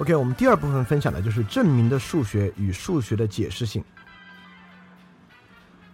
[0.00, 3.84] OK，我们第二部分分享的就是证明的数学与数学的解释性。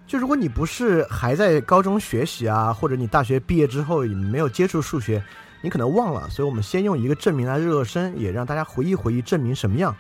[0.06, 5.20] 就如果你不是还在高中学习啊，或者你大学毕业之后没有接触数学，
[5.61, 6.30] 你可能忘了。
[6.30, 9.92] 所以我们先用一个证明来热热身，也让大家回忆回忆证明什么样。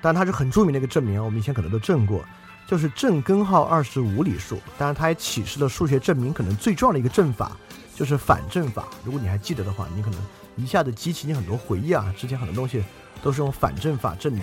[0.00, 2.24] 当然它是很著名的一个证明，我们以前可能都证过，
[2.66, 4.58] 就是正根号二十五理数。
[4.78, 7.54] 当然它也启示了数学证明可能最重要的一个证法，
[7.94, 8.88] 就是反证法。
[9.04, 10.18] 如果你还记得的话，你可能
[10.62, 12.82] 一下子激起你很多回忆啊，之前很多东西
[13.22, 14.42] 都是用反证法证的。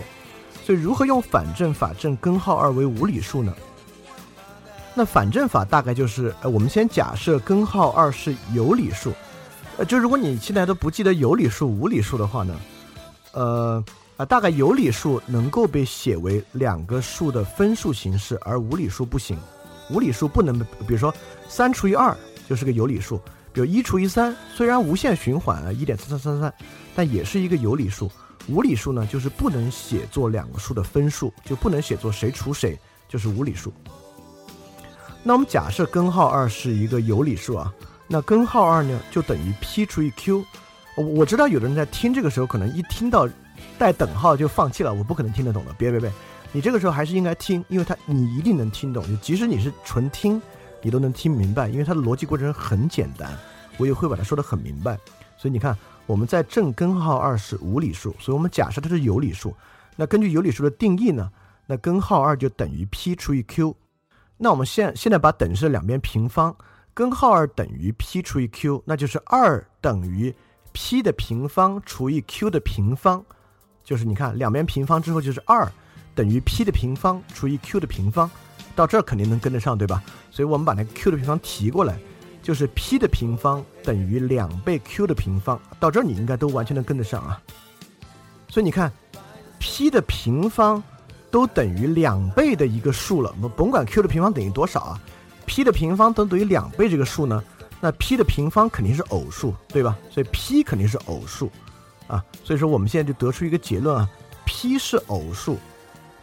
[0.63, 3.53] 所以如何用反证法证根号二为无理数呢？
[4.94, 9.13] 那反证法大概就是，呃，我们先假设根号二是有理数，
[9.77, 12.59] 呃，就如果你现在都不记得有理数、无理数的话呢，
[13.31, 13.84] 呃，
[14.17, 19.38] 啊，大概有理数能够被写为两个数的分数形式，而无理数不行。
[19.89, 21.13] 无理数不能，比如说
[21.47, 22.17] 三除以二
[22.50, 23.22] 就是个有理数，
[23.58, 26.53] 比如一除以三，虽然无限循环啊，一点三三三三，
[26.95, 28.08] 但也是一个有理数。
[28.47, 32.78] 无理数呢，就是不能写作两个数的分数，就不能写作谁除谁，
[33.09, 33.73] 就是无理数。
[35.23, 37.73] 那我们假设根号二是一个有理数啊，
[38.08, 40.45] 那根号二呢就等于 p 除以 q。
[40.95, 43.28] 我知道有的人在听这个时候可能一听到
[43.80, 45.73] 带等号就放弃了，我不可能听得懂的。
[45.73, 46.11] 别别别，
[46.52, 49.03] 你这个时候还是应该听，因为它你一定能听懂。
[49.08, 50.39] 就即使你是纯听，
[50.81, 53.38] 你都能听明白，因为它的逻辑过程很简单，
[53.78, 54.97] 我也会把它说得很明白。
[55.38, 59.56] 所以你看，我们在正根号二是无理数，所以我们假设它是有理数。
[59.95, 61.31] 那根据有理数的定义呢，
[61.66, 63.75] 那根号二就等于 p 除以 q。
[64.38, 66.56] 那我们现现在把等式两边平方，
[66.94, 70.34] 根号二等于 p 除以 q，那就是二等于
[70.73, 73.23] p 的平方除以 q 的平方，
[73.84, 75.67] 就是你看两边平方之后就是二
[76.14, 78.30] 等于 p 的平方除以 q 的平方，
[78.78, 80.02] 到这儿肯定能跟得上，对吧？
[80.31, 82.00] 所以我们把那个 q 的平方提过来，
[82.41, 87.41] 就是 p 的平方等于两倍 q 的平方，到这儿你应该都完全能跟得上啊。
[88.47, 88.90] 所以你看
[89.59, 90.81] ，p 的平方。
[91.29, 95.01] 都等于两倍的一个数了，我们甭管 q 的平方等于多少啊
[95.46, 97.44] ，p 的平方都等于两倍这个数呢，
[97.81, 99.97] 那 p 的平方肯定是偶数，对吧？
[100.09, 101.51] 所以 p 肯定是偶数，
[102.07, 104.09] 啊，所以说我们现在就得出一个结论啊
[104.46, 105.57] ，p 是偶数。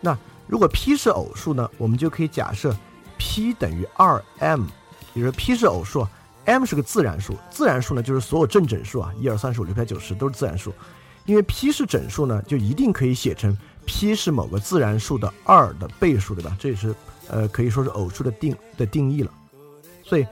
[0.00, 2.76] 那如果 p 是偶数呢，我们就可以假设
[3.18, 4.64] p 等于二 m，
[5.14, 6.06] 也就是 p 是偶数
[6.44, 10.72] ，m 是个自然数，自然数呢就是所有正整数啊，一二三四五六七八九十都是自然数，
[11.24, 13.56] 因为 p 是整数呢，就一定可以写成。
[13.86, 16.56] p 是某个自然数的二的倍数，对吧？
[16.58, 16.94] 这也是，
[17.28, 19.30] 呃，可以说是偶数的定的定义了。
[20.02, 20.26] 所以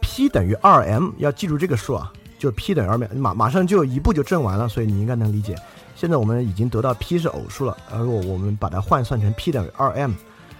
[0.00, 5.54] ，p 等于二 m，要记住这个数啊，就 p 等于二 m，马马上就一步就证完了，所以你应该能理解。
[5.96, 10.12] 现在我们已经得到 p 是偶数了，而我我们把它换算成 p 等于二 m，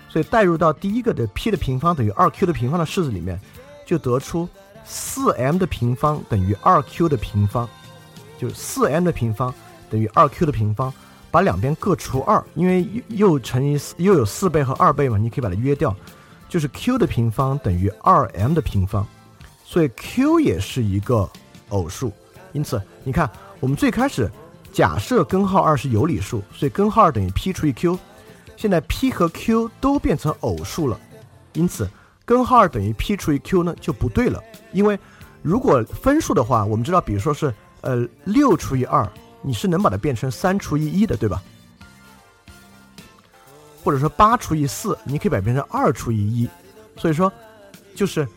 [0.08, 3.40] 所以代入到第一个的 p 的平方等于二 q 的平方的式子里面，
[3.84, 4.48] 就得出
[4.84, 7.68] 四 m 的平方等于二 q 的平方，
[8.36, 9.54] 就是四 m 的平方
[9.88, 10.92] 等于二 q 的平方。
[11.28, 15.94] 把两边各除二，因为又乘以四又有四倍和二倍嘛，你可以把它约掉，
[16.48, 19.06] 就是 q 的平方等于二 m 的平方，
[19.62, 21.28] 所以 q 也是一个
[21.68, 22.10] 偶数。
[22.52, 23.28] 因此，你看
[23.60, 24.30] 我们最开始
[24.76, 27.98] 假设根号二是有理数，所以根号二等于 p 除以 q。
[28.58, 31.00] 现在 p 和 q 都变成偶数了，
[31.54, 31.88] 因此
[32.26, 34.38] 根号二等于 p 除以 q 呢就不对了。
[34.72, 34.98] 因为
[35.40, 39.10] 如果分数的话，我们知道，比如说是呃六除以二。
[39.40, 41.42] 你是能把它变成三除以一的，对吧？
[43.82, 46.46] 或者说八除以四，你可以把它变成二除以一。
[46.98, 47.32] 所以说，
[47.94, 48.28] 就是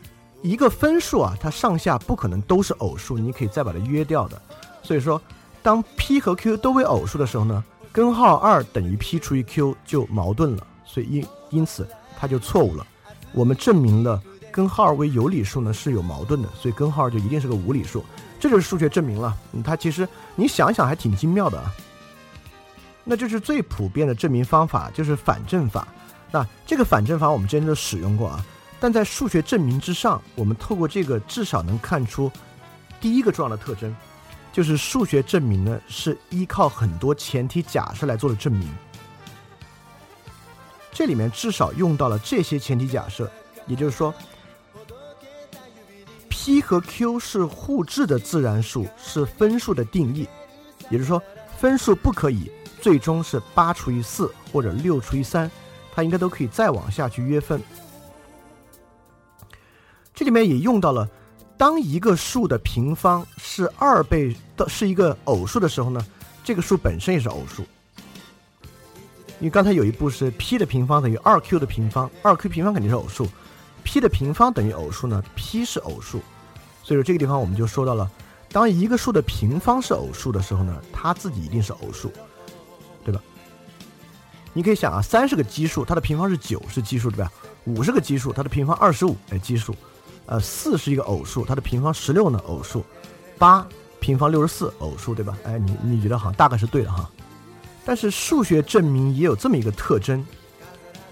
[0.42, 4.42] 一个分数啊，它上下不可能都是偶数，你可以再把它约掉的。
[4.82, 5.22] 所以说，
[5.62, 11.88] 当 p 和 q 都为偶数的时候呢，根号二等于 p 除以 q 就矛盾了，所以因因此
[12.18, 12.86] 它就错误了。
[13.32, 14.22] 我们证明了
[14.52, 18.04] 根号二为有理数呢是有矛盾的，所以根号二就一定是个无理数。
[18.40, 21.72] 这就是数学证明了，它其实你想想还挺精妙的啊。
[23.04, 25.88] 那就是最普遍的证明方法，就是反证法。
[26.32, 28.46] 那这个反证法我们之前都使用过啊，
[28.80, 32.32] 但在数学证明之上，我们透过这个至少能看出
[33.02, 33.94] 第一个重要的特征，
[34.52, 38.70] 就是数学证明呢是依靠很多前提假设来做的证明。
[40.92, 43.32] 这里面至少用到了这些前提假设，
[43.68, 44.14] 也就是说。
[46.32, 50.28] p 和 q 是互质的自然数，是分数的定义，
[50.90, 51.22] 也就是说，
[51.58, 52.50] 分数不可以
[52.82, 55.52] 最终是八除以四或者六除以三，
[55.94, 57.62] 它应该都可以再往下去约分。
[60.14, 61.08] 这里面也用到了，
[61.60, 66.00] 当一个数的平方是二倍的，是一个偶数的时候呢，
[66.42, 67.64] 这个数本身也是偶数。
[69.42, 73.28] 因为刚才有一步是 p 的平方等于二 q 的平方，二 q 平方肯定是偶数。
[73.84, 76.22] p 的平方等于偶数呢？p 是偶数，
[76.82, 78.10] 所以说这个地方我们就说到了，
[78.54, 82.10] 当一个数的平方是偶数的时候呢，它自己一定是偶数。
[83.04, 83.22] 对吧？
[84.54, 87.30] 你可以想啊，三是个奇数，它的平方是九，是奇数，对吧？
[87.66, 89.76] 五是个奇数，它的平方二十五，哎，奇数。
[90.30, 92.84] 呃，四是一个偶数，它的平方十六呢，偶数。
[93.40, 93.68] 八
[94.00, 95.36] 平方六十四，偶数，对吧？
[95.44, 97.10] 哎，你你觉得好像大概是对的哈。
[97.84, 100.24] 但是数学证明也有这么一个特征，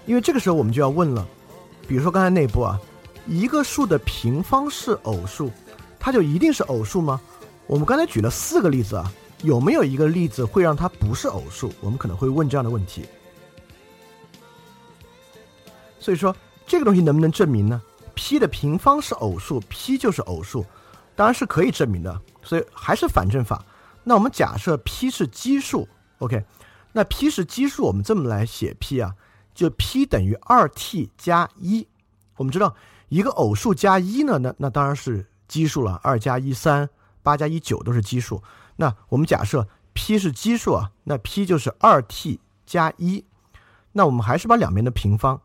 [0.06, 1.26] 因为这个时候我们就要问了，
[1.88, 2.80] 比如说刚才那步啊，
[3.26, 5.50] 一个数的平方是偶数，
[5.98, 7.20] 它就一定是偶数吗？
[7.66, 9.12] 我们刚才举了四个例子啊，
[9.42, 11.72] 有没有一个例子会让它不是偶数？
[11.80, 13.04] 我们可能会问这样的问题。
[15.98, 16.34] 所以说
[16.68, 17.82] 这个东西能不能证明呢
[18.20, 20.66] ？p 的平方是偶数，p 就是偶数，
[21.14, 22.20] 当然是可以证明的。
[22.42, 23.64] 所以还是反证法。
[24.02, 25.88] 那我们假设 p 是奇数
[26.18, 26.44] ，OK。
[26.92, 29.14] 那 p 是奇数，我们这么来写 p 啊，
[29.54, 31.86] 就 p 等于二 t 加一。
[32.36, 32.74] 我们知道
[33.08, 36.00] 一个偶数加一呢，那那当然是奇数了。
[36.02, 36.88] 二加一三，
[37.22, 38.42] 八加一九都是奇数。
[38.74, 43.24] 那我们假设 p 是奇数啊，那 p 就是二 t 加一。
[43.92, 45.40] 那我们还是把两边的平方，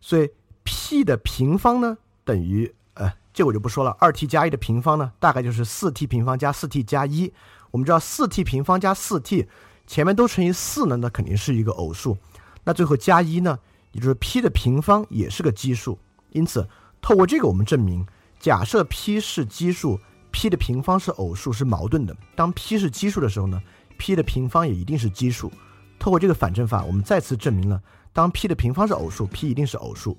[0.00, 0.30] 所以
[0.62, 1.98] p 的平方呢
[2.32, 3.94] 等于呃，这我就不说了。
[4.00, 7.30] 二 t 加一的平方呢，大概就是四 t 平方加四 t 加一。
[7.70, 9.46] 我们知道四 t 平方加四 t。
[9.86, 12.16] 前面都乘以四呢，那肯定是一个偶数。
[12.64, 13.58] 那最后加一呢，
[13.90, 15.98] 也就是 p 的平方也是个奇数。
[16.30, 16.66] 因此，
[17.02, 18.06] 透过这个我们证明，
[18.40, 20.00] 假设 p 是奇数
[20.30, 22.16] ，p 的平方是偶数是矛盾的。
[22.34, 23.60] 当 p 是奇数的时候呢
[23.98, 25.52] ，p 的平方也一定是奇数。
[25.98, 30.16] 透过这个反证法，我们再次证明了，当 p 的平方是偶数，p 一定是偶数。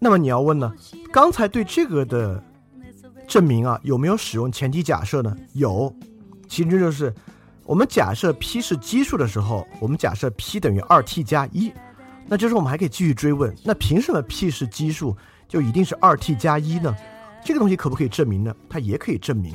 [0.00, 0.72] 那么你要问呢，
[1.12, 2.42] 刚才对这个的
[3.28, 5.36] 证明啊，有没有使用前提假设呢？
[5.52, 5.94] 有，
[6.48, 7.14] 其实就是。
[7.66, 11.72] 我们假设 p 是奇数的时候，我们假设 p 等于二 t 加一，
[12.26, 15.16] 那就是我们还可以继续追问，那凭什么 p 是奇数
[15.46, 16.92] 就一定是二 t 加一呢？
[17.44, 18.52] 这个东西可不可以证明呢？
[18.68, 19.54] 它也可以证明。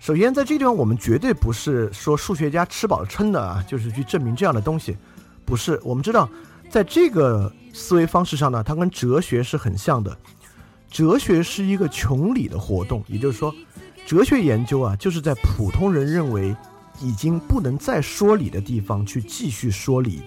[0.00, 4.96] 首先，在这个地方，我们绝对不是说数学家吃饱了撑的啊，就是去证明这样的东西，
[5.44, 5.78] 不是。
[5.84, 6.26] 我们知道，
[6.70, 10.16] 在这个思维方式上呢，它跟哲学是很像的。
[10.90, 13.54] 哲学是一个穷理的活动，也就是说。
[14.06, 16.54] 哲学研究啊，就是在普通人认为
[17.00, 20.22] 已经不能再说理的地方去继续说理。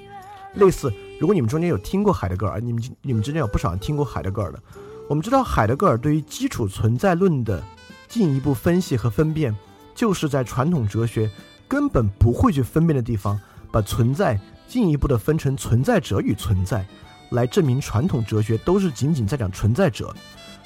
[0.56, 4.60] 类似，如果你们中间有听过海德格尔，你们你们之间有不少人听过海德格尔的。
[5.08, 7.64] 我们知道，海德格尔对于基础存在论的
[8.08, 9.56] 进一步分析和分辨，
[9.94, 11.30] 就是在传统哲学
[11.68, 13.40] 根本不会去分辨的地方，
[13.72, 16.84] 把存在进一步的分成存在者与存在，
[17.32, 20.16] 来证明传统哲学都是仅仅在讲存在者。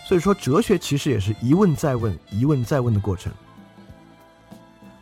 [0.07, 3.31] 所以说，哲学其实也是一问再问、一问再问的过程。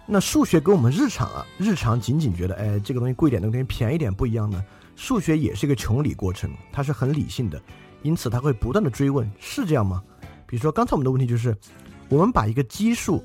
[0.05, 4.63] 那数学跟我们日常啊，日常仅仅觉得，哎，这个东西贵点，那个东西便宜点不一样呢。
[4.95, 7.61] 数学也是一个穷理过程，它是很理性的，
[8.01, 10.03] 因此它会不断的追问，是这样吗？
[10.45, 11.55] 比如说刚才我们的问题就是，
[12.09, 13.23] 我们把一个奇数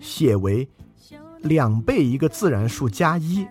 [0.00, 0.68] 写为
[1.42, 3.46] 两倍一个自然数加一，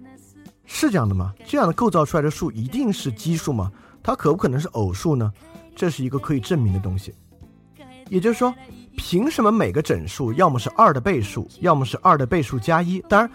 [0.72, 1.34] 是这样的吗？
[1.48, 3.72] 这样的构造出来的数一定是奇数吗？
[4.04, 5.34] 它可不可能是偶数呢？
[5.76, 7.14] 这是一个可以证明的东西，
[8.08, 8.54] 也就是说，
[8.96, 13.00] 凭什么每个整数要么是二的倍数，要么是二的倍数加一？
[13.10, 13.32] 当然，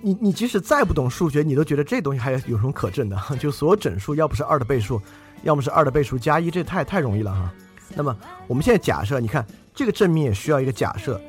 [0.00, 3.20] 你你即使再不懂数学，你都觉得这东西还有什么可证的？
[3.40, 5.00] 就所有整数要不是二的倍数，
[5.42, 7.52] 要么是二的倍数加一，这太太容易了哈。
[7.94, 8.16] 那么
[8.46, 11.20] 我们现在假设，你看这个证明也需要一个假设，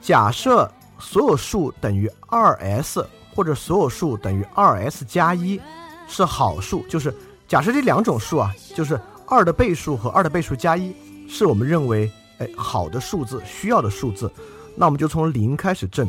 [0.00, 3.04] 假设所有数等于二 s
[3.38, 5.60] 或者所有数等于二 s 加一
[6.08, 7.14] 是好数，就是
[7.46, 8.98] 假设这两种数啊，就是。
[9.30, 10.90] 二的倍数和二的倍数加一
[11.28, 14.32] 是我们认为哎好的数字，需要的数字，
[14.74, 16.08] 那我们就从零开始证。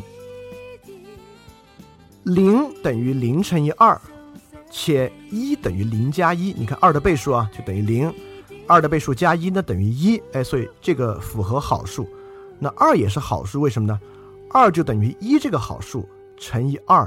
[2.22, 4.00] 零等于零乘以二，
[4.70, 6.54] 且一等于零加一。
[6.54, 8.10] 你看二的倍数啊，就等于零，
[8.66, 12.08] 二的倍数加一呢等于一，哎，所以这个符合好数。
[12.58, 14.00] 那二也是好数，为什么呢？
[14.48, 16.08] 二就等于一这个好数
[16.38, 17.06] 乘以二。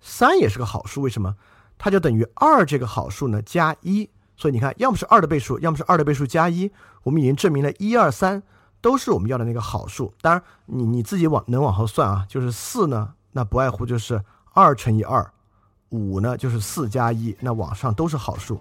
[0.00, 1.34] 三也是个好数，为什么？
[1.78, 4.08] 它就等于二这个好数呢加一。
[4.36, 6.70] 所以你看，要么是二的倍数，要么是二的倍数加一。
[7.02, 8.42] 我们已经证明了一二三
[8.80, 10.12] 都是我们要的那个好数。
[10.22, 14.22] 当然，你你自己往能往后算啊，就是四呢，那不外乎就是
[14.54, 15.30] 二乘以二，
[15.90, 18.58] 五呢就是四加一，那往上都是好数。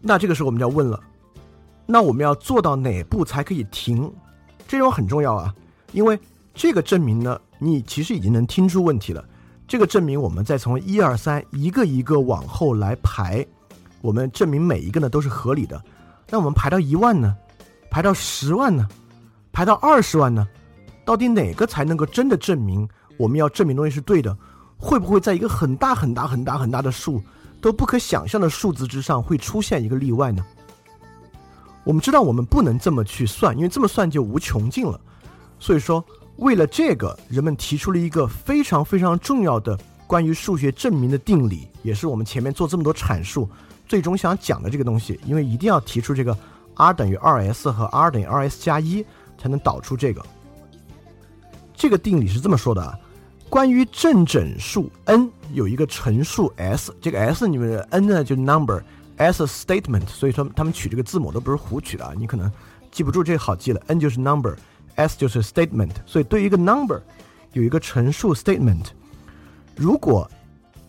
[0.00, 0.98] 那这个时候我们就要问了，
[1.84, 4.10] 那我们要做到哪步才可以停？
[4.66, 5.54] 这种很重要啊，
[5.92, 6.18] 因为
[6.54, 9.22] 这个证明呢，你其实已经能听出问题了。
[9.68, 13.44] 这个证明我们再从一二三一个一个往后来排。
[14.00, 15.82] 我们证明每一个呢都是合理的，
[16.30, 17.36] 那我们排到一万呢，
[17.90, 18.86] 排到十万呢，
[19.52, 20.46] 排到二十万呢，
[21.04, 24.36] 到底哪个才能够真的证明我们要证明东西是对的？
[24.78, 27.20] 会不会在一个很大很大很大很大的数
[27.60, 30.44] 都不可想象的数字之上会出现一个例外呢？
[31.82, 35.00] 我们知道我们不能这么去算，因为这么算就无穷尽了。
[35.58, 36.04] 所以说，
[36.36, 43.48] 为了这个，人们提出了一个非常非常重要的关于数学证明的定理，也是我们前面做这么多阐述
[43.88, 45.18] 最终想讲的这个东西。
[45.24, 46.36] 因为一定要提出这个
[46.74, 49.04] r 等于二 s 和 r 等于二 s 加一，
[49.38, 50.22] 才能导出这个。
[51.74, 52.98] 这个定理是这么说的啊：
[53.48, 62.52] 关于正整数 n 有一个陈述 s，这个 s 你们 n 呢就 number，s statement，所以说他们取这个字母都不是胡取的啊，你可能
[62.92, 64.54] 记不住这个好记了，n 就是 number。
[64.96, 67.00] S 就是 statement，所以对于一个 number
[67.52, 68.86] 有一个陈述 statement。
[69.74, 70.28] 如果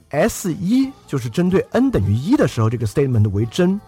[0.09, 3.79] S 一就是针对 n 等于一的时候，这个 statement 为真，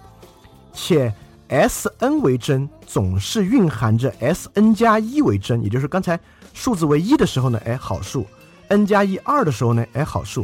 [0.74, 1.14] 且
[1.48, 6.20] S n 为真，总是蕴含着 S n 加一为真，也就是刚才
[6.54, 8.28] 数字为一的时候呢，哎好数
[8.68, 10.44] ；n 加一二的时候呢，哎好数；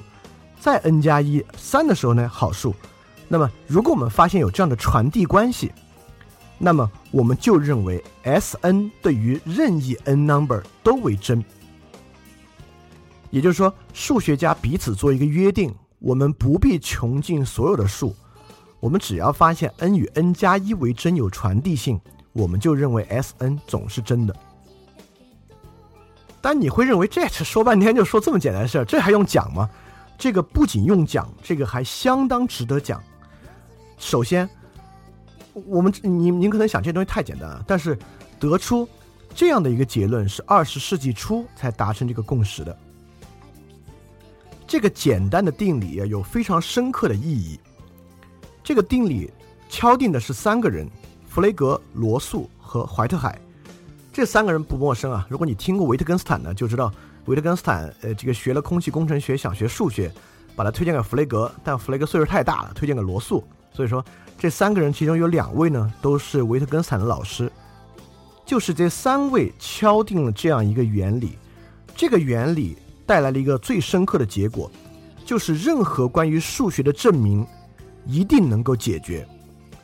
[0.60, 2.74] 再 n 加一三的时候呢，好数。
[3.28, 5.72] 那么如果我们发现有这样的传递关系，
[6.58, 11.44] 那么我们就认为 S n 对于任意 n number 都为真，
[13.30, 18.16] 也就是说，数学家彼此做一个约定：我们不必穷尽所有的数，
[18.80, 22.00] 我们只要发现 n 与 n 加一为真有传递性，
[22.32, 24.34] 我们就认为 S n 总是真的。
[26.42, 29.70] 但你会认为这说半天就说这么简单的事儿，这还用讲吗？
[30.18, 33.04] 这个不仅用讲，这个还相当值得讲。
[33.98, 34.50] 首先。
[35.56, 37.98] 我们您您可能想这东西太简单了，但是
[38.38, 38.88] 得出
[39.34, 42.78] 这样的一个结论是二十世纪初才达成这个共识的。
[44.68, 47.58] 这个简单的定理有非常深刻的意义。
[48.62, 49.32] 这个定理
[49.70, 50.90] 敲定的是三个人：
[51.26, 53.40] 弗雷格、罗素和怀特海。
[54.12, 56.92] 这三个人不陌生啊，如果你听过维特根斯坦呢，就知道
[57.26, 60.12] 维特根斯坦呃这个学了空气工程学，想学数学，
[60.54, 64.04] 把他推荐给弗雷格，但弗雷格岁数太大了，推荐给罗素，所以说。
[64.38, 67.52] 这三个人其中有两位呢，都是维特根斯坦的老师，
[68.46, 71.38] 就是这三位敲定了这样一个原理，
[71.96, 74.70] 这个原理带来了一个最深刻的结果，
[75.26, 77.46] 就是任何关于数学的证明
[78.06, 79.28] 一定能够解决，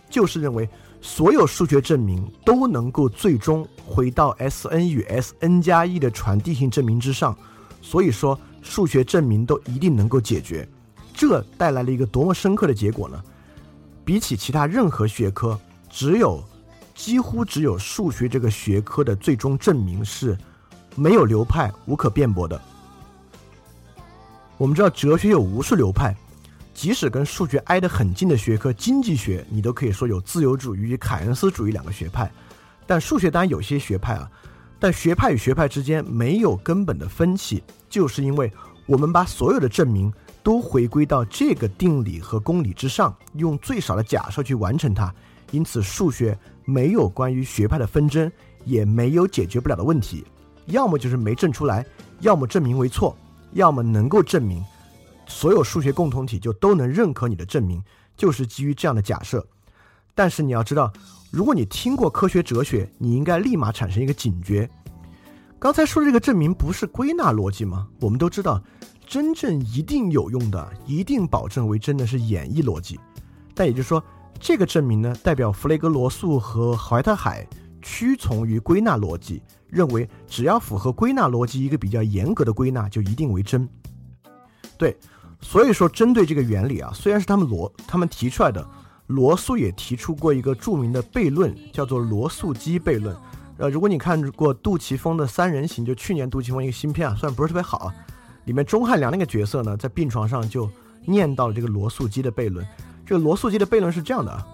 [0.09, 0.69] 就是认为
[1.01, 7.35] 所有数学证明都能够最终回到 S n 与 S n 加一的传递性证明之上，
[7.81, 10.67] 所以说数学证明都一定能够解决，
[11.13, 13.19] 这带来了一个多么深刻的结果呢？
[14.03, 16.43] 比起其他任何学科，只有
[16.95, 20.37] 几乎只有数学这个学科的最终证明是
[20.95, 22.59] 没有流派、无可辩驳的。
[24.57, 26.15] 我们知道哲学有无数流派，
[26.73, 32.31] 即使跟数学挨得很近的学科经济学，你都可以说有自由主义与凯恩斯主义两个学派。
[32.85, 34.29] 但数学当然有些学派啊，
[34.79, 38.51] 但学派与学派之间没有根本的分歧，就是因为
[38.85, 40.11] 我们把所有的证明。
[40.43, 45.13] 都回归到这个定理和公理之上，用最少的假设去完成它。
[45.51, 48.31] 因此，数学没有关于学派的纷争，
[48.63, 50.25] 也没有解决不了的问题。
[50.67, 51.85] 要么就是没证出来，
[52.21, 53.17] 要么证明为错，
[53.53, 54.63] 要么能够证明。
[55.27, 57.81] 所有数学共同体就都能认可你的证明，
[58.15, 59.45] 就是基于这样的假设。
[60.15, 60.91] 但是你要知道，
[61.31, 64.69] 如果你听过科学哲学，你应该立马产生一个警觉。
[65.59, 67.87] 刚才说的这个证明不是归纳逻辑吗？
[67.99, 68.61] 我们都知道。
[69.11, 72.97] 真正一定有用的、一定保证为真的是演绎逻辑，
[73.53, 74.01] 但也就是说，
[74.39, 77.45] 这个证明呢，代表弗雷格、罗素和怀特海
[77.81, 83.67] 屈从于归纳逻辑，认为只要符合归纳逻辑一个比较严格的归纳，就一定为真。
[84.77, 84.95] 对，
[85.41, 88.65] 所以说针对这个原理啊，虽然是他们罗他们提出来的，
[89.07, 93.13] 罗素也提出过一个著名的悖论，叫做罗素基悖论。
[93.57, 97.95] 呃，如果你看过杜琪峰的《三人行》，就去年杜琪峰一个新片啊，虽然不是特别好啊。
[98.45, 100.69] 里面钟汉良那个角色呢，在病床上就
[101.05, 102.65] 念到了这个罗素基的悖论。
[103.05, 104.45] 这个罗素基的悖论是这样的啊，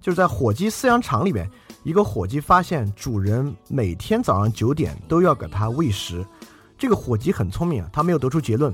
[0.00, 1.50] 就是在火鸡饲养场里面，
[1.82, 6.24] 一个火鸡发现主人每天早上九点都要给它喂食。
[6.78, 8.72] 这个火鸡很聪明啊，它没有得出结论，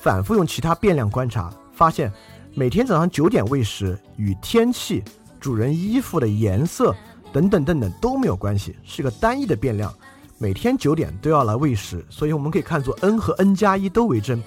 [0.00, 2.12] 反复用其他变量观察，发现
[2.54, 5.04] 每天早上九点喂食与天气、
[5.38, 6.94] 主人衣服的颜色
[7.32, 9.94] 等等等等都没有关系，是个单一的变量。
[10.42, 14.42] 每天九点都要来喂食，所以我们可以看作 n 和 n 加一都为真，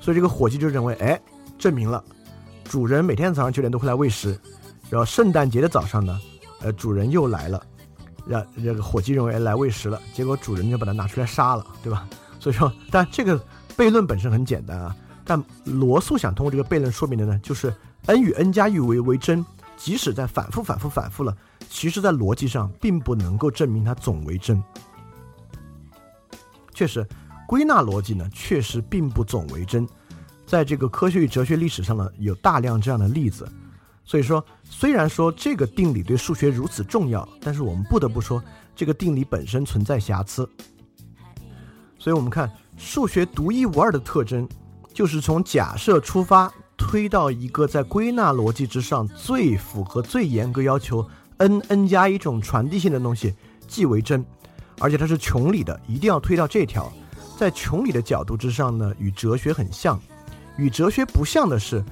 [0.00, 1.20] 所以这个伙计就认为，哎，
[1.58, 2.02] 证明了
[2.64, 4.40] 主人每天早上九点都会来喂食，
[4.88, 6.18] 然后圣诞节的早上呢，
[6.62, 7.62] 呃，主人又来了，
[8.26, 12.08] 让这个伙计认为来喂食了，结果主人就把它拿出来杀了，对吧？
[12.40, 13.38] 所以说，但这个
[13.76, 17.70] 悖论本身很简单啊，但罗素想通过这个悖论说明的呢，就是
[18.06, 19.44] n 与 n 加一为为真，
[19.76, 21.36] 即使在反复反复反复了，
[21.68, 24.64] 其实在逻辑上并不能够证明它总为真。
[26.76, 27.08] 确实，
[27.48, 29.88] 归纳逻辑呢，确实并不总为真。
[30.44, 33.48] 在这个科学与哲学历史上呢，有大量这样的例子。
[34.04, 38.42] 所以说，虽然说这个定理对数学如此重要，但是我们不得不说，
[38.74, 40.46] 这个定理本身存在瑕疵。
[41.98, 44.46] 所以我们看数学独一无二的特征，
[44.92, 53.34] 就是从假设出发，推到一个在归纳逻辑之上最符合、最严格要求 n n 加一种传递性的东西，
[53.66, 54.22] 即为真，
[54.78, 56.92] 而且它是穷理的，一定要推到这条。
[57.38, 60.00] 在穷理的角度之上呢，与哲学很像，
[60.56, 61.84] 与哲学不像的是，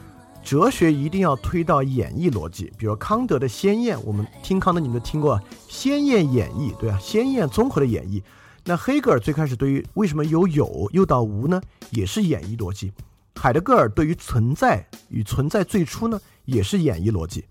[0.43, 2.73] 哲学一定要推到演绎逻辑。
[2.79, 8.23] 比如康德的先验，我们听康德，你们都听过先验演绎，对啊，先验综合的演绎。
[8.65, 11.61] 那黑格尔最开始对于为什么有有又到无呢，
[11.91, 12.91] 也是演绎逻辑。
[13.37, 17.45] 海德格尔对于存在与存在最初呢，也是演绎逻辑。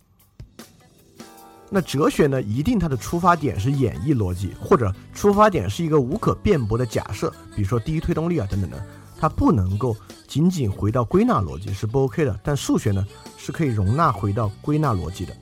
[1.75, 8.85] 那哲学呢，一定它的出发点是演绎逻辑，或者出发点是一个无可辩驳的假设，比如说第一推动力啊等等的，
[9.19, 12.39] 它不能够仅仅回到归纳逻辑是不 OK 的。
[12.43, 13.03] 但数学呢，
[13.39, 15.35] 是可以容纳回到归纳逻辑的。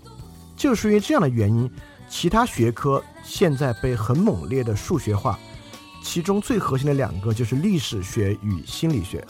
[0.56, 1.70] 就是因为这样的原因，
[2.10, 5.38] 其他学科现在被很猛烈的数学化，
[6.02, 9.22] 其中最核心的两个就是历史学与心理学。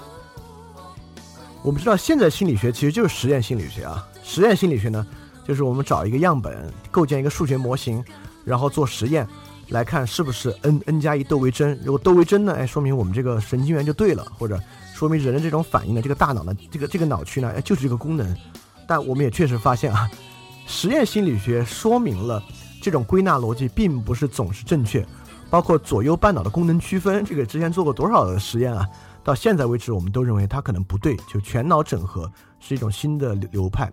[1.63, 5.03] 我们知道，现在心理学其实就是实验心理学啊，实验心理学呢。
[5.51, 8.01] 就是我们找一个样本，构建一个数学模型，
[8.45, 9.27] 然后做实验，
[9.67, 11.77] 来看是不是 n n 加一都为真。
[11.83, 14.57] 如果都为真呢，哎，说明我们这个神经元就对了，或者
[14.93, 18.33] 说明人的这种反应呢，这个大脑呢，这个这个脑区呢，哎，就是这个功能。
[18.87, 20.09] 但我们也确实发现啊，
[20.65, 22.41] 实验心理学说明了
[22.81, 25.05] 这种归纳逻辑并不是总是正确，
[25.49, 28.87] 包括左右半脑的功能区分，这个之前做过多少的实验啊？
[29.21, 32.31] 到现在为止，我们都认为它可能不对，就全脑整合
[32.61, 33.91] 是一种新的流派。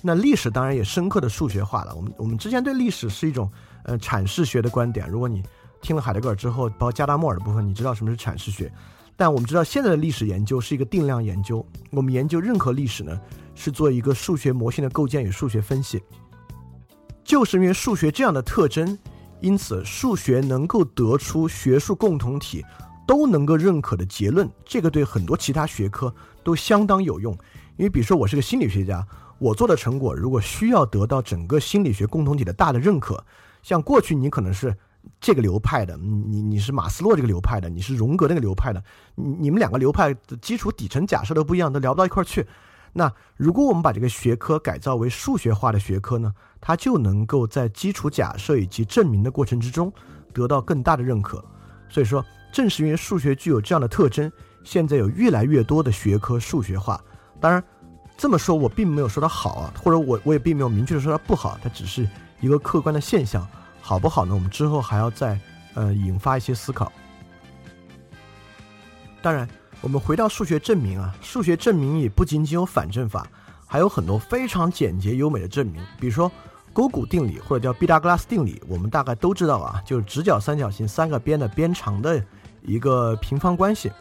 [0.00, 1.94] 那历史当然也深刻的数学化了。
[1.94, 3.50] 我们我们之前对历史是一种
[3.84, 5.08] 呃阐释学的观点。
[5.08, 5.42] 如果你
[5.80, 8.72] 听了海德格尔之后，包括加达默尔的部分，你知道什么是阐释学。
[9.16, 11.66] 但我们知道现在的历史研究是一个定量研究。
[11.90, 13.20] 我们研究任何历史呢，
[13.56, 16.00] 是做一个数学模型的构建与数学分析。
[17.24, 18.96] 就是因为数学这样的特征，
[19.40, 22.64] 因此数学能够得出学术共同体
[23.06, 24.48] 都能够认可的结论。
[24.64, 27.32] 这个对很多其他学科都相当有用。
[27.76, 29.04] 因为比如说我是个心理学家。
[29.38, 33.24] 我做的成果如果需要得到整个心理学共同体的大的认可，
[33.62, 34.76] 像过去你可能是
[35.20, 38.82] 这个流派的，你你是马斯洛这个流派的，你是荣格那个流派的，
[39.14, 42.44] 你你们两个流派的基础底层假设都不一样，都聊不到一块儿去。
[42.92, 49.92] 那如果我们把这个学科改造为数学化的学科呢，它就能够在基础假设以及证明的过程之中
[50.32, 51.44] 得到更大的认可。
[51.88, 54.30] 所以说，正是因为数学具有这样的特征，
[54.64, 57.00] 现在有越来越多的学科数学化。
[57.40, 57.62] 当然。
[58.18, 62.06] 这么说，我并没有说它好啊，或者我我也并没有明确的说它不好，它只是
[62.40, 63.46] 一个客观的现象，
[63.80, 64.34] 好不好呢？
[64.34, 65.38] 我们之后还要再
[65.74, 66.92] 呃引发一些思考。
[69.22, 69.48] 当然，
[69.80, 73.24] 我们回到数学证明啊，数学证明也不仅仅有反证法，
[73.64, 76.28] 还有很多非常简洁优美的证明，比如说
[76.72, 82.20] 勾股定理或者叫毕达哥拉斯定理，我们大概都知道啊，就是直角三角形三个边的边长的
[82.62, 83.92] 一个平方关系。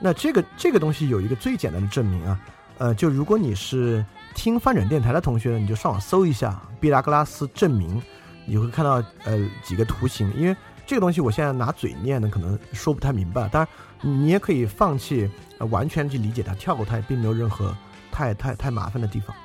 [0.00, 2.40] 那这个这个东西有一个最简单的证明啊。
[2.80, 4.02] 呃，就如果你是
[4.34, 8.00] 听翻转电台的同学呢，你就上网搜一下毕达哥拉斯证明，
[8.46, 10.32] 你会看到呃几个图形。
[10.34, 13.46] 因为这个东西我现在拿嘴念呢，可能说不太明白。
[13.50, 15.30] 当然，你也可以放弃
[15.68, 17.76] 完全去理解它，跳过它也，并没有任何
[18.10, 19.36] 太太太麻烦的地方。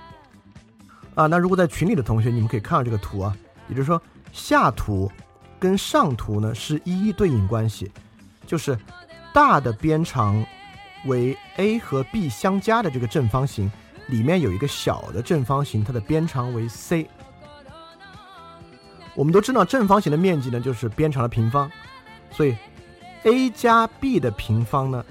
[1.14, 3.36] 啊，那如果在群里的同学，你们可以看到这个图啊，
[3.68, 5.12] 也就是说下图
[5.60, 7.92] 跟上图呢是一一对应关系，
[8.48, 8.80] 就是
[9.34, 10.42] 大的边长。
[11.06, 13.72] 为 a 和 b 相加的这个正方形，
[14.08, 17.08] 里面有一个小的正方形，它的边长为 c。
[19.14, 21.72] 我们都知道正方形的面积呢就是边长的平方，
[22.32, 22.56] 所以
[23.24, 25.06] a 加 b 的平方呢，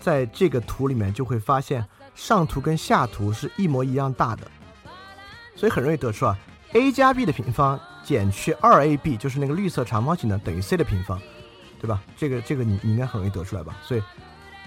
[0.00, 4.50] 在这个图里面就会发现上图跟下图是一模一样大的，
[5.54, 6.36] 所以很容易得出啊
[6.72, 11.20] ，a 加 b 的平方减去二 ab 就是那个绿色长方形呢等于 c 的平方，
[11.80, 12.02] 对吧？
[12.16, 13.76] 这个这个你你应该很容易得出来吧？
[13.82, 14.02] 所以。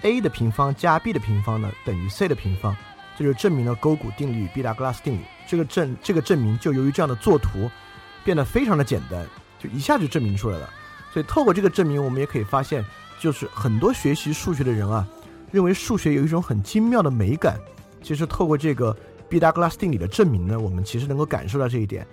[0.04, 2.76] A 的平方加 b 的平方呢，等于 c 的平方，
[3.18, 5.20] 这就证明了勾股定律与毕达哥拉斯定理。
[5.46, 7.70] 这个证这个证明就由于这样的作图，
[8.22, 9.26] 变得非常的简单，
[9.58, 10.70] 就一下就证明出来了。
[11.12, 12.84] 所以透过这个证明，我们也可以发现，
[13.18, 15.06] 就是很多学习数学的人啊，
[15.50, 17.58] 认为数学有一种很精妙的美感。
[18.02, 18.94] 其实透过这个
[19.28, 22.06] 毕达哥拉斯定理的证明呢，我们其实能够感受到这一点。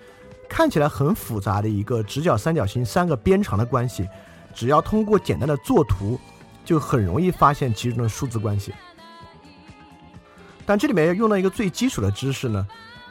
[0.48, 4.08] 看起来很复杂的一个直角三角形三个边长的关系，
[4.54, 6.20] 只要通过简单的作图。
[6.64, 8.74] 就很容易发现其中的数字关系，
[10.66, 12.66] 但这里面要用到一个最基础的知识呢，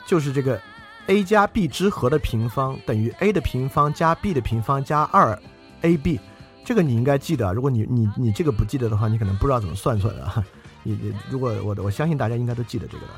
[0.06, 0.60] 就是这个
[1.08, 5.36] a 加 b 之和的平方等于 a 的平方加 b 的平方加二
[5.82, 6.20] ab，
[6.64, 7.52] 这个你应该记得。
[7.52, 10.44] 如果你你你这个不记得的话，你可能不知道怎么算出来的。
[10.82, 13.12] 你你如果我我相信大家应该都记得这个的。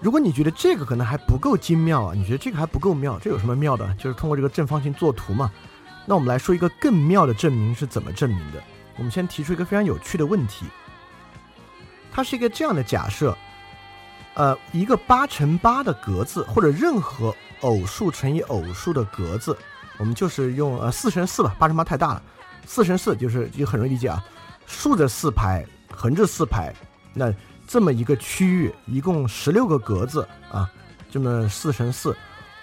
[0.00, 3.94] 如果你觉得这个可能还不够精妙啊，你觉得这个还不够妙，这有什么妙的？
[3.94, 5.50] 就是通过这个正方形作图嘛。
[6.06, 8.62] 那我们来说一个更妙的证明是怎么证明的？
[8.96, 10.66] 我们先提出一个非常有趣的问题，
[12.10, 13.36] 它是一个这样的假设：
[14.34, 19.56] 呃，一个八乘八的格子，或者任何偶数乘以偶数的格子，
[19.98, 22.22] 我们就是用呃四乘四吧，八乘八太大了，
[22.66, 24.22] 四乘四就是就很容易理解啊，
[24.66, 26.74] 竖着四排，横着四排，
[27.14, 27.32] 那。
[27.64, 30.70] 这么一个区域，一共十六个格子啊，
[31.10, 32.14] 这么四乘四，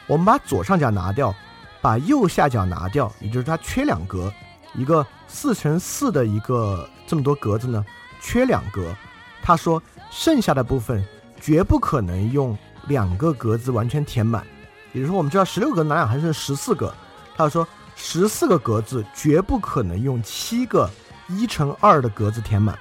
[0.05, 1.33] 我们把左上角拿掉，
[1.81, 4.31] 把右下角拿掉，也就是它缺两格，
[4.75, 7.85] 一个四乘四的一个这么多格子呢，
[8.21, 8.95] 缺两格。
[9.41, 11.03] 他说剩下的部分
[11.39, 14.45] 绝不可能用两个格子完全填满，
[14.91, 16.93] 也就是说我们知道十六格哪两还剩十四个，
[17.35, 20.89] 他说十四个格子绝不可能用七个
[21.29, 22.77] 一乘二的格子填满。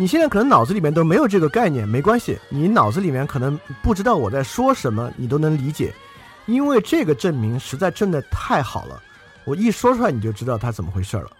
[0.00, 5.94] 你现在可能脑子里面都没有这个概念，没关系，你脑子里面可能不知道我在说什么，你都能理解，
[6.46, 9.02] 因为这个证明实在真的太好了，
[9.44, 11.30] 我一说出来你就知道它怎么回事了。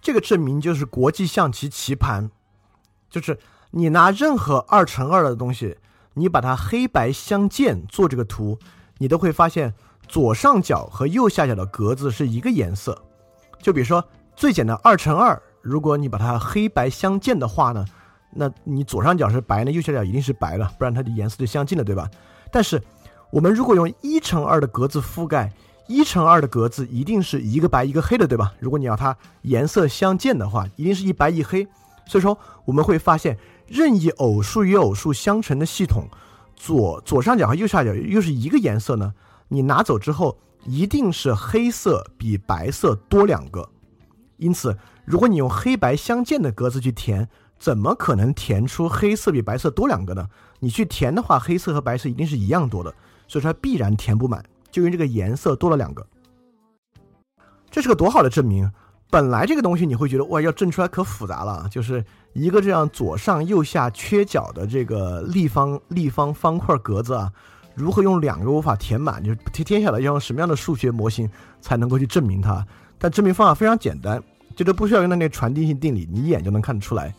[0.00, 2.30] 这个证明就是国际象棋棋盘，
[3.10, 3.36] 就是
[3.72, 5.76] 你拿任何二乘二的东西，
[6.14, 8.56] 你把它黑白相间做这个图，
[8.98, 9.74] 你都会发现
[10.06, 12.96] 左上角和右下角的格子是一个颜色。
[13.60, 15.42] 就比如说最简单二乘二。
[15.66, 17.84] 如果你把它黑白相间的话呢，
[18.30, 22.08] 那你左上角是白呢，右下角一定是白了，不然它的颜色就相近了，对吧？
[22.52, 22.80] 但是
[23.32, 25.52] 我们如果用一乘二的格子覆盖，
[25.88, 28.54] 一乘二的格子一定是一个白一个黑的，对吧？
[28.60, 31.66] 如果你要它颜色相间的话，一定是一白一黑。
[32.06, 36.04] 所以说我们会发现，任意偶数与偶数相乘的系统，
[36.54, 39.12] 左左上角和右下角又是一个颜色呢，
[39.48, 43.68] 你拿走之后一定是黑色比白色多两个，
[44.36, 44.76] 因此。
[45.06, 50.26] 如果你用黑白相间的格子去填，怎么可能填出黑色比白色多两个呢？
[50.58, 52.92] 你去填的话，黑色和白色一定是一样多的，
[53.28, 56.04] 所以说它必然填不满，就因为这个颜色多了两个。
[57.70, 58.70] 这是个多好的证明！
[59.08, 67.32] 本来这个东西你会觉得哇，要证出来可复杂了，就是一个这样左上右下缺角的这个立方立方方块格子啊，
[67.74, 69.22] 如何用两个无法填满？
[69.22, 72.66] 就是天天晓得要用什么样的数学模型才能够去证明它？
[72.98, 74.20] 但证明方法非常简单。
[74.56, 77.14] 这都不需要用到那个传递性定理，你一眼就能看得出来，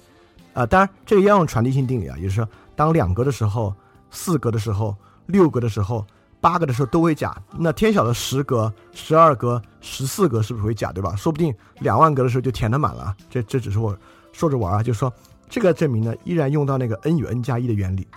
[0.53, 3.71] 啊，当然这个要用传递性定理啊，也就是说，当两格的时候、
[4.09, 4.95] 四格的时候、
[5.27, 6.03] 六格的时候、
[6.41, 11.15] 八个的时候都会假，那天晓得十格、十二格、十四格是不是会假，对吧？
[11.15, 13.15] 说不定两万格的时候就填得满了。
[13.29, 13.95] 这这只是我
[14.33, 15.13] 说着玩啊，就是说
[15.47, 18.07] 这个证明呢，依然用到那个 n 与 n 加一的原理。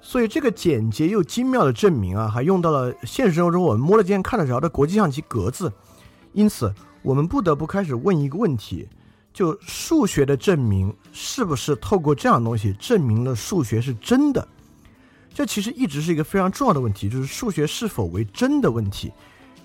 [0.00, 5.72] 所以这个简洁又精妙的证明啊，还用到了现实生活中我们摸得见、看得着的国际象棋格子。
[6.34, 8.86] 因此，我们不得不开始问一个问题：
[9.32, 14.46] 就数学的证明，是不是透过这样东西证明了数学是真的？
[15.32, 19.12] 这其实一直是一个非常重要的问题，就是数学是否为真的问题。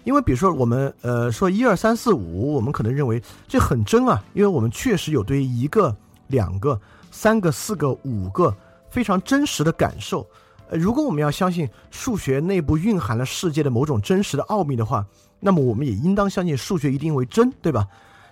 [0.04, 5.96] 因为，比如说我们呃说一二三四五，我们可能认为这很真啊，因为我们确实有对于一个、
[6.28, 6.80] 两个、
[7.12, 8.56] 三个、四个、五个
[8.90, 10.26] 非常真实的感受。
[10.70, 15.06] 呃，如果我们要相信数学内部蕴含了世界的某种真实的奥秘的话，
[15.40, 17.88] 那么我们也应当相信数学一定为真，对吧？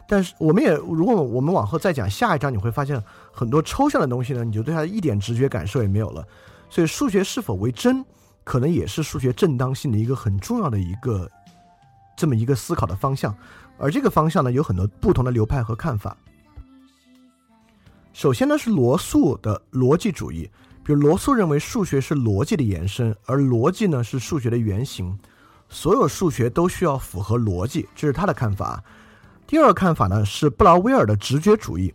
[0.09, 6.25] 但是我们也，如果我们往后再讲下一章，你会发现很多抽象的东西呢，你就对它一点直觉感受也没有了。
[6.69, 8.05] 所以数学是否为真，
[8.43, 11.29] 可能也是数学正当性的一个很重要的一个
[12.15, 13.35] 这么一个思考的方向。
[13.77, 16.15] 而这个方向呢，有很多不同的流派和看法。
[18.13, 20.49] 首先呢，是罗素的逻辑主义，
[20.83, 25.19] 比如罗素认为数学是逻辑的延伸，而逻辑呢是数学的原型。
[25.69, 28.83] 所有数学都需要符合逻辑，这是他的看法。
[29.45, 31.93] 第二个看法呢是布劳威尔的直觉主义。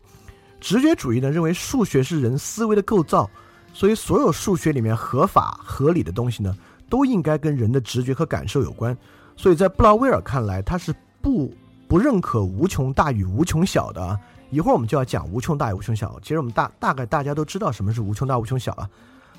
[0.61, 3.29] 直觉主义呢认为数学是人思维的构造，
[3.73, 6.57] 所以所有数学里面合法合理的东西呢
[6.89, 8.97] 都应该跟人的直觉和感受有关。
[9.37, 11.53] 所以在布劳威尔看来，他是不
[11.89, 14.19] 不认可无穷大与无穷小的。
[14.51, 16.19] 一会儿我们就要讲无穷大与无穷小。
[16.23, 18.89] 其实我们大大概大家都知道什么是无穷大无穷小啊。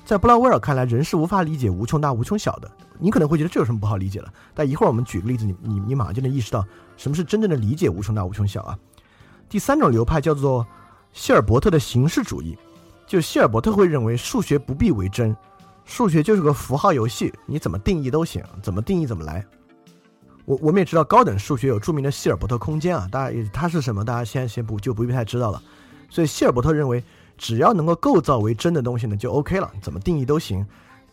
[0.04, 2.70] 在布拉威尔看来，人是无法理解无穷大无穷小的。
[2.98, 4.30] 你可能会觉得这有什么不好理解了？
[4.52, 6.64] 但一会儿我们举个例子，你你你马上就能意识到
[6.96, 8.78] 什么是真正的理解无穷大无穷小啊。
[9.48, 10.66] 第三种流派叫做
[11.12, 12.56] 希尔伯特的形式主义，
[13.06, 15.34] 就希尔伯特会认为数学不必为真，
[15.86, 19.44] 数学就是个符号游戏，你怎么定义都行，怎么定义怎么来。
[20.44, 24.04] 我我们也知道高等数学有著名的希尔伯特空间啊，大家它是什么？
[24.04, 25.62] 大家先先不就不必太知道了。
[26.10, 27.02] 所以希尔伯特认为。
[27.36, 30.64] 只要能够构造为真的东西呢，就 OK 了，怎么定义都行。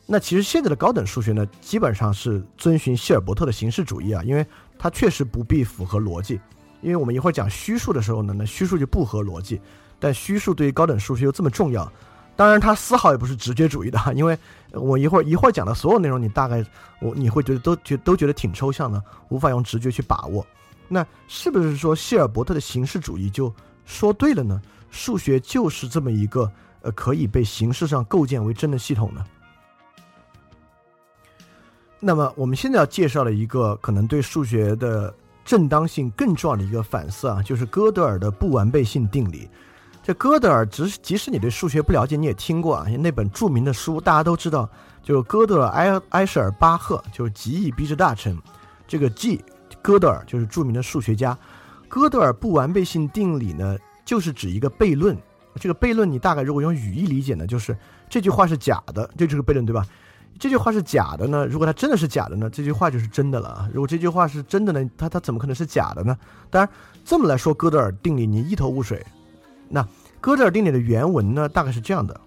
[0.05, 4.45] 那其实现在的高等数学呢，基本上是遵循希尔伯特的形式主义啊，因为
[4.77, 6.39] 它确实不必符合逻辑。
[6.81, 9.61] 因为我们一会儿讲虚数的时候呢，那虚数就不合逻辑，
[9.99, 11.89] 但虚数对于高等数学又这么重要，
[12.35, 14.37] 当然它丝毫也不是直觉主义的，因为
[14.73, 16.65] 我一会儿一会儿讲的所有内容，你大概
[16.99, 20.45] 我你会觉得都觉都觉得挺抽象的，无法用直觉去把握。
[20.87, 23.53] 那是不是说希尔伯特的形式主义就
[23.91, 24.61] 说对了呢？
[24.89, 26.51] 数学就是这么一个
[26.81, 29.23] 呃可以被形式上构建为真的系统呢？
[31.99, 35.13] 那么我们现在要介绍的一个可能对数学的
[35.45, 39.49] 正当性更重要的一个反思啊，就是哥德尔的不完备性定理。
[40.01, 44.67] 这哥德尔，即即使你对数学不了解，你也听过啊，那本著名的书大家都知道，
[45.03, 48.35] 就是哥德尔埃埃舍尔巴赫，就是极易逼之大成。
[48.87, 49.43] 这个 G，
[49.81, 51.37] 哥德尔就是著名的数学家。
[51.91, 55.15] 哥德尔不完备性定理呢，就是指一个悖论。
[55.55, 57.77] 这个悖论你大概如果用语义理解呢，就是
[58.09, 59.85] 这句话是假的，这就是悖论，对吧？
[60.39, 61.45] 这句话是假的呢？
[61.45, 62.49] 如果它真的是假的呢？
[62.49, 63.69] 这句话就是真的了！
[63.73, 64.89] 如果这句话是真的呢？
[64.97, 66.17] 它它怎么可能是假的呢？
[66.49, 66.69] 当然，
[67.03, 69.05] 这么来说哥德尔定理，你一头雾水。
[69.67, 69.85] 那
[70.21, 72.17] 哥德尔定理的原文呢，大概是这样的：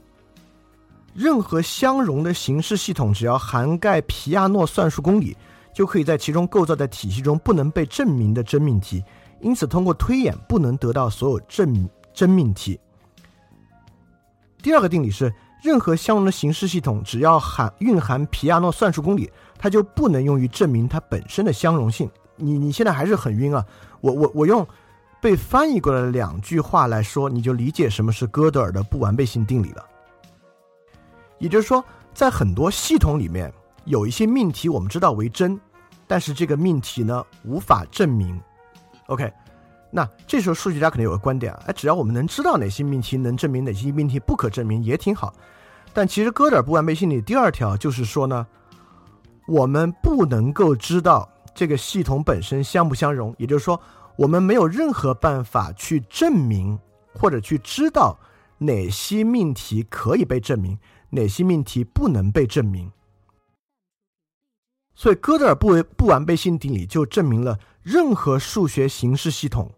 [1.14, 5.35] 任何相容的形式系统，只要涵盖皮亚诺算术公理，
[5.74, 9.03] 就可以在其中构造在体系中不能被证明的真命题。
[9.40, 12.79] 因此，通过推演不能得到所有证真命题。
[14.62, 15.33] 第二个定理是。
[15.62, 22.07] 任何相容的形式系统，只要含蕴含皮亚诺算术公理，它就不能用于证明它本身的相容性。
[22.37, 23.64] 你你现在还是很晕啊！
[24.03, 24.66] 我我我用
[25.23, 29.83] 被翻译过来的两句话来说，你就理解什么是哥德尔的不完备性定理了。
[31.38, 33.51] 也就是说，在很多系统里面，
[33.87, 35.59] 有一些命题我们知道为真，
[36.07, 38.38] 但是这个命题呢无法证明。
[39.07, 39.33] OK。
[39.90, 45.33] 那这时候数学家可能有个观点啊，哎，只要我们能知道哪些命题能证明，哪些命题不可证明，也挺好。
[45.93, 48.45] 但其实哥德尔不完备性理第二条就是说呢，
[49.47, 53.81] 我们不能够知道这个系统本身相不相容，也就是说，
[54.17, 56.77] 我们没有任何办法去证明
[57.12, 58.19] 或者去知道
[58.59, 60.77] 哪些命题可以被证明，
[61.11, 62.90] 哪些命题不能被证明。
[64.97, 69.70] 所以哥德尔不为不完备性定理就证明了任何数学形式系统。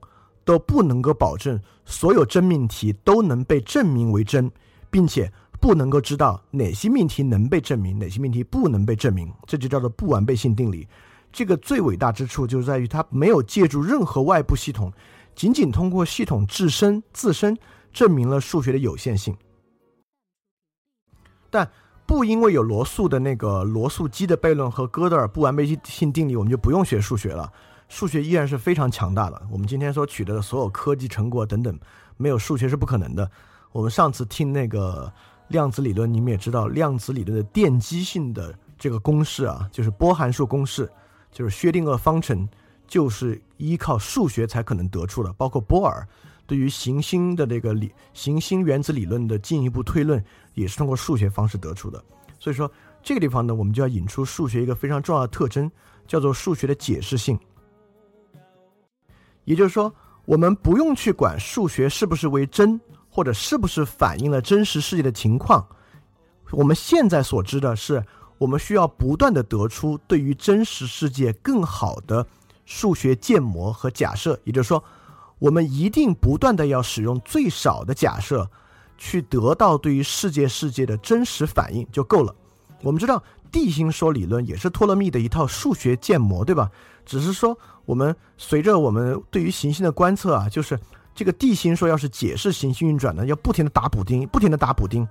[0.47, 4.49] 都不能够保证所有真命题都能被证明为真，
[4.93, 5.29] 并且
[5.61, 10.87] 不能够知道哪些命题能被证明，哪些命题不能被证明，这就叫做不完备性定理。
[11.33, 14.93] 这个最伟大之处就在于它没有借助任何外部系统，
[15.35, 17.59] 仅仅通过系统自身自身
[17.93, 19.37] 证明了数学的有限性。
[21.51, 21.69] 但
[22.07, 27.53] 不因为有罗素的那个罗素基的悖论和哥德尔不完备性定理，我们就不用学数学了。
[27.89, 29.41] 数学依然是非常强大的。
[29.51, 31.79] 我们今天所取得的所有科技成果等等，
[32.17, 33.31] 没有数学是不可能的。
[33.73, 35.13] 我们上次听那个
[35.49, 40.91] 量子理论，你们也知道，量子理论的奠基性的这个公式啊，就是波函数公式，
[41.31, 42.49] 就是薛定谔方程，
[42.87, 45.33] 就是依靠数学才可能得出的。
[45.35, 46.07] 包括波尔
[46.47, 50.23] 对于行星的这个理行星原子理论的进一步推论，
[50.55, 52.03] 也是通过数学方式得出的。
[52.39, 52.71] 所以说，
[53.03, 55.71] 这个地方呢，我们就要引出数学一个非常重要的特征，
[56.07, 57.39] 叫做数学的解释性。
[59.47, 59.95] 也就是说，
[60.27, 62.79] 我们不用去管数学是不是为真，
[63.09, 65.67] 或者是不是反映了真实世界的情况。
[66.51, 68.05] 我们现在所知的是，
[68.37, 72.27] 我们需要不断的得出对于真实世界更好的
[72.65, 74.39] 数学建模和假设。
[74.45, 74.85] 也就是说，
[75.39, 78.51] 我们一定不断的要使用最少的假设，
[78.99, 82.35] 去得到对于世界世界的真实反应就够了。
[82.83, 83.23] 我们知道。
[83.53, 86.69] 地心说理论也是托勒密的一套数学建模，对吧？
[87.07, 90.79] 只是说，我们随着我们对于行星的观测啊，就是
[91.15, 95.09] 这个地心说要是解释行星运转呢，要不停的打补丁，不停的打补丁。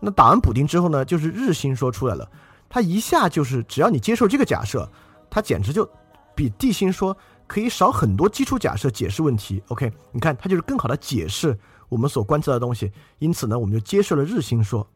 [0.00, 2.30] 那打完补丁之后呢，就是日心说出来了。
[2.68, 4.88] 它一下就是，只要你接受这个假设，
[5.28, 5.88] 它简直就
[6.34, 9.60] 比地心说可以少很多基础假设解释问题。
[9.68, 12.92] OK，你看，它就是更好的解释我们所观测的东西。
[13.18, 14.86] 因此呢，我们就接受了日心说。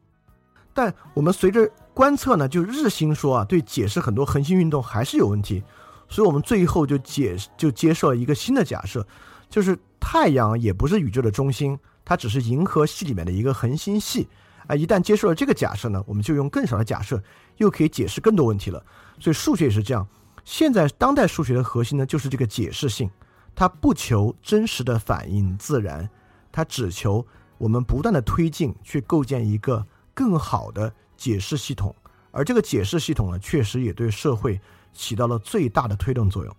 [0.75, 5.65] 但我们随着观测呢，就日心说啊，对解释很多恒星运动还是有问题，
[6.13, 9.05] 所以我们最后就解就接受了一个新的假设，
[9.49, 14.29] 就是太阳也不是宇宙的中心，它只是银河系里面的一个恒星系
[14.67, 14.77] 啊。
[14.77, 17.21] 一旦接受了这个假设呢，我们就用更少的假设，
[17.57, 18.85] 又可以解释更多问题了。
[19.19, 20.07] 所以数学也是这样。
[20.45, 23.11] 现在当代数学的核心呢，就是这个解释性，
[23.55, 26.09] 它不求真实的反映自然，
[26.53, 27.27] 它只求
[27.59, 29.87] 我们不断的推进，去构建一个。
[30.15, 31.97] 更好的解释系统，
[32.33, 34.61] 而这个解释系统呢，确实也对社会
[34.93, 36.57] 起到了最大的推动作用。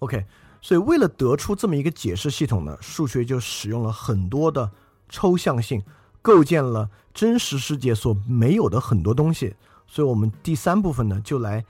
[0.00, 0.24] OK，
[0.60, 4.70] 所以为了得出这么一个解释系统呢，数学就使用了很多的
[5.08, 5.82] 抽象性，
[6.20, 9.54] 构建了真实世界所没有的很多东西。
[9.86, 11.64] 所以我们第三部分呢，就来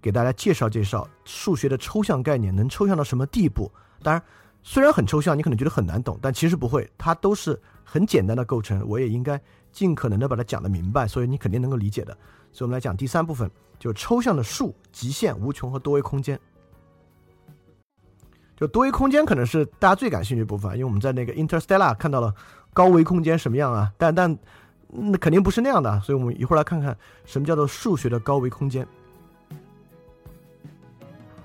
[0.00, 3.70] 给大家介绍介绍数学的抽象概念能抽象到什么地步。
[4.02, 4.22] 当然，
[4.68, 8.84] 虽然很抽象，你可能觉得很难懂，但其实不会，它都是很简单的构成。
[8.88, 12.12] 我也应该尽可能的把它讲得明白，所以你肯定能够理解的。
[12.50, 13.48] 所以我们来讲第三部分，
[13.78, 16.38] 就抽象的数、极限、无穷和多维空间。
[18.56, 22.34] 就多维空间可能是大家最感兴趣的部分，因为我们在那个 Interstellar 看到了
[22.74, 24.36] 高维空间什么样啊，但但
[24.88, 28.84] 那肯定不是那样的，所以我们一会儿来看看什么叫做数学的高维空间。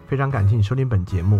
[0.08, 1.40] 非常感谢你收听本节目。